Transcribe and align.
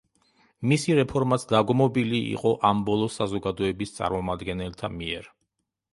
მისი 0.71 0.95
რეფორმაც 0.99 1.45
დაგმობილი 1.51 2.21
იყო 2.31 2.53
ამ 2.71 2.81
ბოლო 2.89 3.11
საზოგადოების 3.19 3.97
წარმომადგენელთა 3.99 4.93
მიერ. 4.99 5.33